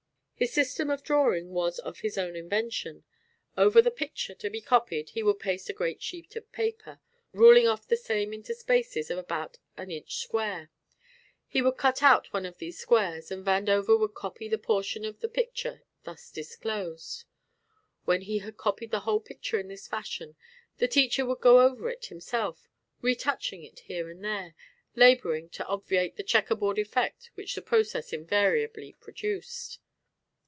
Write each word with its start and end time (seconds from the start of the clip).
His 0.41 0.51
system 0.53 0.89
of 0.89 1.03
drawing 1.03 1.51
was 1.51 1.77
of 1.77 1.99
his 1.99 2.17
own 2.17 2.35
invention. 2.35 3.03
Over 3.55 3.79
the 3.79 3.91
picture 3.91 4.33
to 4.33 4.49
be 4.49 4.59
copied 4.59 5.11
he 5.11 5.21
would 5.21 5.37
paste 5.39 5.69
a 5.69 5.71
great 5.73 6.01
sheet 6.01 6.35
of 6.35 6.51
paper, 6.51 6.99
ruling 7.31 7.67
off 7.67 7.87
the 7.87 7.95
same 7.95 8.33
into 8.33 8.55
spaces 8.55 9.11
of 9.11 9.19
about 9.19 9.59
an 9.77 9.91
inch 9.91 10.15
square. 10.15 10.71
He 11.47 11.61
would 11.61 11.77
cut 11.77 12.01
out 12.01 12.33
one 12.33 12.47
of 12.47 12.57
these 12.57 12.79
squares 12.79 13.29
and 13.29 13.45
Vandover 13.45 13.95
would 13.99 14.15
copy 14.15 14.47
the 14.47 14.57
portion 14.57 15.05
of 15.05 15.19
the 15.19 15.29
picture 15.29 15.83
thus 16.05 16.31
disclosed. 16.31 17.25
When 18.05 18.21
he 18.21 18.39
had 18.39 18.57
copied 18.57 18.89
the 18.89 19.01
whole 19.01 19.19
picture 19.19 19.59
in 19.59 19.67
this 19.67 19.87
fashion 19.87 20.35
the 20.79 20.87
teacher 20.87 21.23
would 21.23 21.41
go 21.41 21.61
over 21.61 21.87
it 21.87 22.05
himself, 22.07 22.67
retouching 22.99 23.63
it 23.63 23.81
here 23.81 24.09
and 24.09 24.25
there, 24.25 24.55
labouring 24.95 25.49
to 25.49 25.67
obviate 25.67 26.15
the 26.15 26.23
checker 26.23 26.55
board 26.55 26.79
effect 26.79 27.29
which 27.35 27.53
the 27.53 27.61
process 27.61 28.11
invariably 28.11 28.93
produced. 28.93 29.77